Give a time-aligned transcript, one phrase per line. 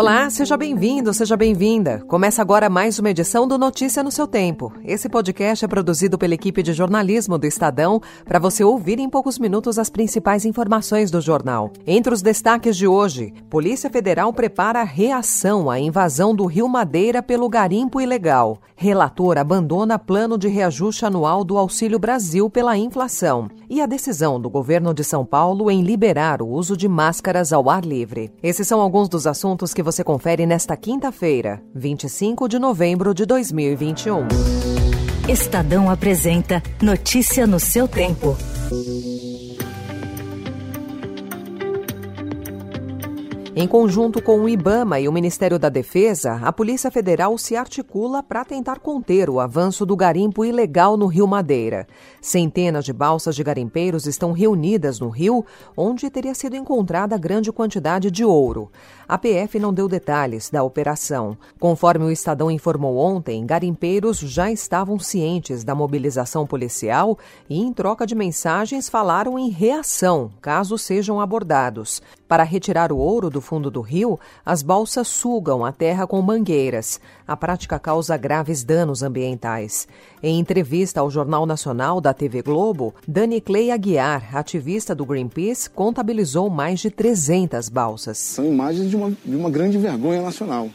[0.00, 2.02] Olá, seja bem-vindo, seja bem-vinda.
[2.08, 4.72] Começa agora mais uma edição do Notícia no seu tempo.
[4.82, 9.38] Esse podcast é produzido pela equipe de jornalismo do Estadão para você ouvir em poucos
[9.38, 11.70] minutos as principais informações do jornal.
[11.86, 17.46] Entre os destaques de hoje, Polícia Federal prepara reação à invasão do Rio Madeira pelo
[17.46, 18.58] garimpo ilegal.
[18.74, 23.50] Relator abandona plano de reajuste anual do Auxílio Brasil pela inflação.
[23.68, 27.68] E a decisão do governo de São Paulo em liberar o uso de máscaras ao
[27.68, 28.32] ar livre.
[28.42, 34.28] Esses são alguns dos assuntos que você confere nesta quinta-feira, 25 de novembro de 2021.
[35.28, 38.36] Estadão apresenta Notícia no seu tempo.
[43.56, 48.22] Em conjunto com o IBAMA e o Ministério da Defesa, a Polícia Federal se articula
[48.22, 51.88] para tentar conter o avanço do garimpo ilegal no Rio Madeira.
[52.20, 55.44] Centenas de balsas de garimpeiros estão reunidas no rio,
[55.76, 58.70] onde teria sido encontrada grande quantidade de ouro.
[59.08, 61.36] A PF não deu detalhes da operação.
[61.58, 68.06] Conforme o Estadão informou ontem, garimpeiros já estavam cientes da mobilização policial e, em troca
[68.06, 72.00] de mensagens, falaram em reação, caso sejam abordados.
[72.30, 77.00] Para retirar o ouro do fundo do rio, as balsas sugam a terra com mangueiras.
[77.26, 79.88] A prática causa graves danos ambientais.
[80.22, 86.48] Em entrevista ao Jornal Nacional da TV Globo, Dani Clay Aguiar, ativista do Greenpeace, contabilizou
[86.48, 88.18] mais de 300 balsas.
[88.18, 90.70] São imagens de uma, de uma grande vergonha nacional.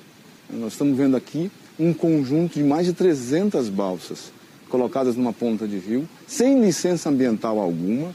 [0.49, 4.29] Nós estamos vendo aqui um conjunto de mais de 300 balsas
[4.67, 8.13] colocadas numa ponta de rio, sem licença ambiental alguma,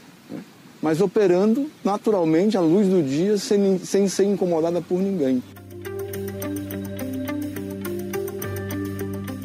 [0.81, 5.41] mas operando naturalmente à luz do dia, sem, sem ser incomodada por ninguém.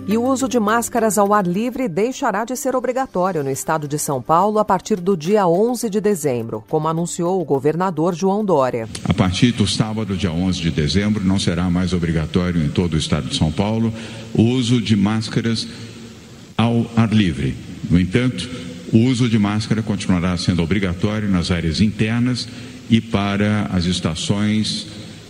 [0.09, 3.98] E o uso de máscaras ao ar livre deixará de ser obrigatório no estado de
[3.98, 8.89] São Paulo a partir do dia 11 de dezembro, como anunciou o governador João Dória.
[9.05, 12.99] A partir do sábado, dia 11 de dezembro, não será mais obrigatório em todo o
[12.99, 13.93] estado de São Paulo
[14.33, 15.66] o uso de máscaras
[16.56, 17.56] ao ar livre.
[17.91, 18.49] No entanto,
[18.92, 22.48] o uso de máscara continuará sendo obrigatório nas áreas internas
[22.88, 24.86] e para as estações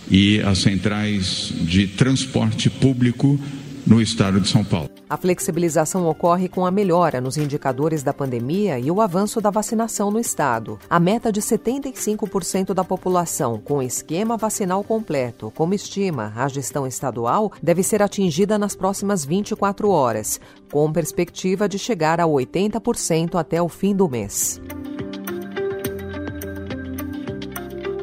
[0.09, 3.39] e as centrais de transporte público
[3.85, 4.96] no estado de São Paulo.
[5.09, 10.11] A flexibilização ocorre com a melhora nos indicadores da pandemia e o avanço da vacinação
[10.11, 10.77] no estado.
[10.89, 17.53] A meta de 75% da população com esquema vacinal completo, como estima a gestão estadual,
[17.63, 23.69] deve ser atingida nas próximas 24 horas, com perspectiva de chegar a 80% até o
[23.69, 24.59] fim do mês.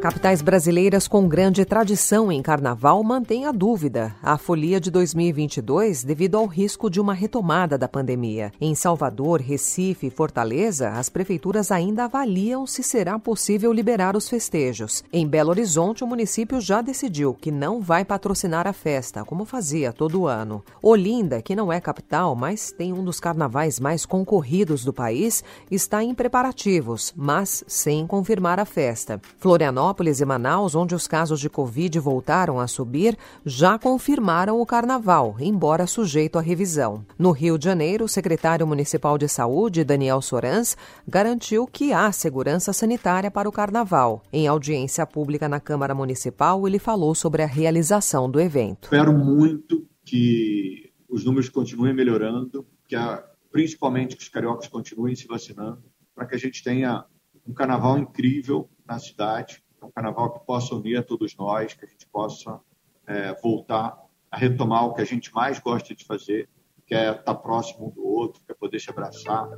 [0.04, 6.36] Capitais brasileiras com grande tradição em carnaval mantêm a dúvida, a folia de 2022, devido
[6.36, 8.52] ao risco de uma retomada da pandemia.
[8.60, 15.02] Em Salvador, Recife e Fortaleza, as prefeituras ainda avaliam se será possível liberar os festejos.
[15.10, 19.90] Em Belo Horizonte, o município já decidiu que não vai patrocinar a festa, como fazia
[19.90, 20.62] todo ano.
[20.82, 26.04] Olinda, que não é capital, mas tem um dos carnavais mais concorridos do país, está
[26.04, 29.18] em preparativos, mas sem confirmar a festa.
[29.38, 34.66] Florianópolis Florianópolis e Manaus, onde os casos de Covid voltaram a subir, já confirmaram o
[34.66, 37.04] carnaval, embora sujeito à revisão.
[37.16, 42.72] No Rio de Janeiro, o secretário municipal de saúde, Daniel Sorans, garantiu que há segurança
[42.72, 44.22] sanitária para o carnaval.
[44.32, 48.84] Em audiência pública na Câmara Municipal, ele falou sobre a realização do evento.
[48.84, 55.26] Espero muito que os números continuem melhorando, que a, principalmente que os cariocas continuem se
[55.26, 55.82] vacinando,
[56.14, 57.04] para que a gente tenha
[57.46, 59.63] um carnaval incrível na cidade,
[59.94, 62.60] carnaval que possa unir a todos nós, que a gente possa
[63.06, 63.96] é, voltar
[64.30, 66.48] a retomar o que a gente mais gosta de fazer,
[66.86, 69.48] que é estar próximo um do outro, que é poder se abraçar.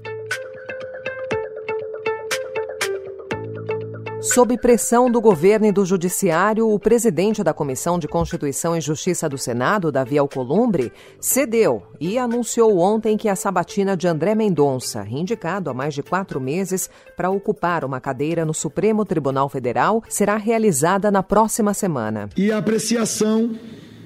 [4.34, 9.28] Sob pressão do governo e do judiciário, o presidente da Comissão de Constituição e Justiça
[9.28, 15.70] do Senado, Davi Alcolumbre, cedeu e anunciou ontem que a sabatina de André Mendonça, indicado
[15.70, 21.08] há mais de quatro meses para ocupar uma cadeira no Supremo Tribunal Federal, será realizada
[21.10, 22.28] na próxima semana.
[22.36, 23.56] E a apreciação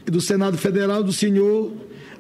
[0.05, 1.73] do Senado Federal do senhor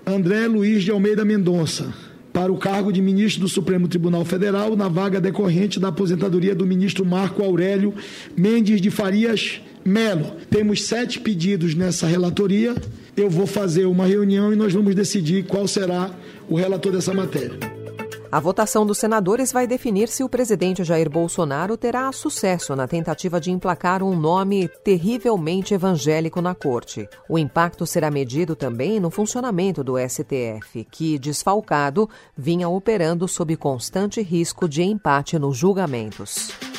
[0.06, 2.09] André Luiz de Almeida Mendonça
[2.40, 6.64] para o cargo de ministro do Supremo Tribunal Federal na vaga decorrente da aposentadoria do
[6.64, 7.92] ministro Marco Aurélio
[8.34, 10.36] Mendes de Farias Melo.
[10.48, 12.74] Temos sete pedidos nessa relatoria.
[13.14, 16.10] Eu vou fazer uma reunião e nós vamos decidir qual será
[16.48, 17.79] o relator dessa matéria.
[18.32, 23.40] A votação dos senadores vai definir se o presidente Jair Bolsonaro terá sucesso na tentativa
[23.40, 27.08] de emplacar um nome terrivelmente evangélico na corte.
[27.28, 34.22] O impacto será medido também no funcionamento do STF, que, desfalcado, vinha operando sob constante
[34.22, 36.69] risco de empate nos julgamentos.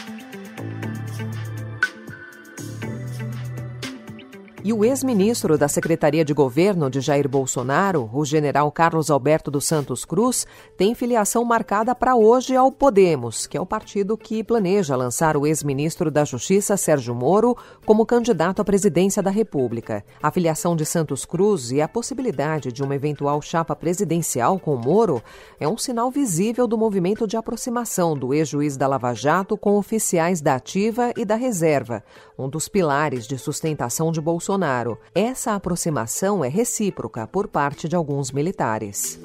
[4.64, 9.66] E o ex-ministro da Secretaria de Governo de Jair Bolsonaro, o general Carlos Alberto dos
[9.66, 10.46] Santos Cruz,
[10.78, 15.48] tem filiação marcada para hoje ao Podemos, que é o partido que planeja lançar o
[15.48, 20.06] ex-ministro da Justiça, Sérgio Moro, como candidato à presidência da República.
[20.22, 25.24] A filiação de Santos Cruz e a possibilidade de uma eventual chapa presidencial com Moro
[25.60, 30.40] é um sinal visível do movimento de aproximação do ex-juiz da Lava Jato com oficiais
[30.40, 32.04] da Ativa e da Reserva,
[32.38, 34.98] um dos pilares de sustentação de Bolsonaro Bolsonaro.
[35.16, 39.18] Essa aproximação é recíproca por parte de alguns militares.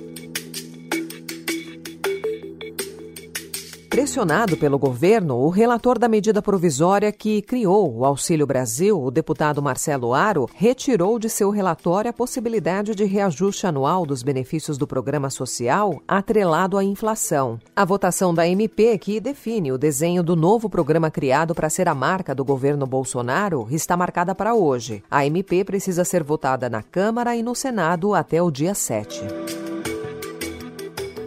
[3.97, 9.63] Pressionado pelo governo, o relator da medida provisória que criou o Auxílio Brasil, o deputado
[9.63, 15.31] Marcelo Aro, retirou de seu relatório a possibilidade de reajuste anual dos benefícios do programa
[15.31, 17.59] social atrelado à inflação.
[17.75, 21.95] A votação da MP, que define o desenho do novo programa criado para ser a
[21.95, 25.03] marca do governo Bolsonaro, está marcada para hoje.
[25.11, 29.66] A MP precisa ser votada na Câmara e no Senado até o dia 7.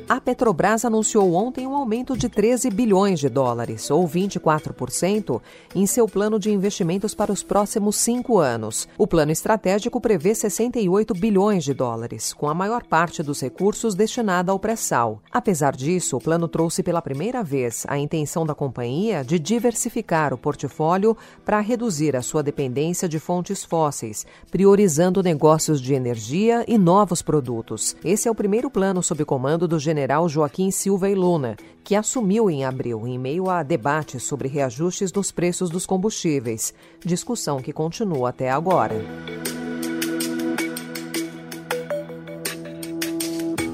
[0.09, 5.39] A Petrobras anunciou ontem um aumento de 13 bilhões de dólares, ou 24%,
[5.75, 8.87] em seu plano de investimentos para os próximos cinco anos.
[8.97, 14.51] O plano estratégico prevê 68 bilhões de dólares, com a maior parte dos recursos destinada
[14.51, 15.21] ao pré-sal.
[15.31, 20.39] Apesar disso, o plano trouxe pela primeira vez a intenção da companhia de diversificar o
[20.39, 21.15] portfólio
[21.45, 27.95] para reduzir a sua dependência de fontes fósseis, priorizando negócios de energia e novos produtos.
[28.03, 31.93] Esse é o primeiro plano sob comando do general general Joaquim Silva e Luna, que
[31.93, 36.73] assumiu em abril, em meio a debates sobre reajustes dos preços dos combustíveis,
[37.03, 38.95] discussão que continua até agora.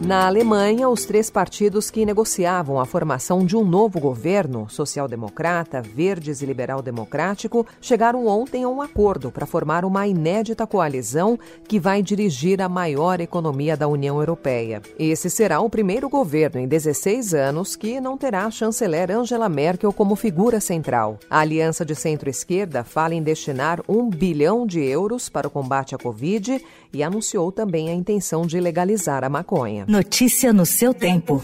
[0.06, 6.44] Na Alemanha, os três partidos que negociavam a formação de um novo governo, social-democrata, verdes
[6.44, 12.62] e liberal-democrático, chegaram ontem a um acordo para formar uma inédita coalizão que vai dirigir
[12.62, 14.80] a maior economia da União Europeia.
[15.00, 19.92] Esse será o primeiro governo em 16 anos que não terá a chanceler Angela Merkel
[19.92, 21.18] como figura central.
[21.28, 25.98] A aliança de centro-esquerda fala em destinar um bilhão de euros para o combate à
[25.98, 26.64] Covid
[26.94, 29.95] e anunciou também a intenção de legalizar a maconha.
[29.96, 31.42] Notícia no seu tempo.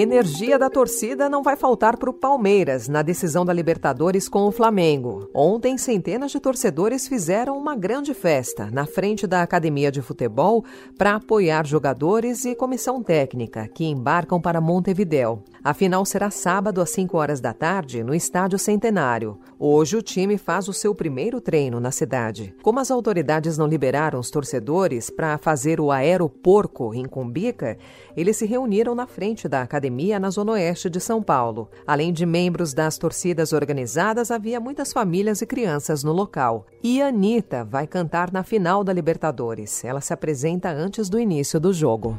[0.00, 4.52] Energia da torcida não vai faltar para o Palmeiras na decisão da Libertadores com o
[4.52, 5.28] Flamengo.
[5.34, 10.64] Ontem, centenas de torcedores fizeram uma grande festa na frente da academia de futebol
[10.96, 15.42] para apoiar jogadores e comissão técnica que embarcam para Montevidéu.
[15.64, 19.40] A final será sábado às 5 horas da tarde no Estádio Centenário.
[19.58, 22.54] Hoje o time faz o seu primeiro treino na cidade.
[22.62, 27.76] Como as autoridades não liberaram os torcedores para fazer o aeroporco em Cumbica,
[28.16, 31.68] eles se reuniram na frente da academia academia na Zona Oeste de São Paulo.
[31.86, 36.66] Além de membros das torcidas organizadas, havia muitas famílias e crianças no local.
[36.82, 39.82] E Anitta vai cantar na final da Libertadores.
[39.84, 42.18] Ela se apresenta antes do início do jogo.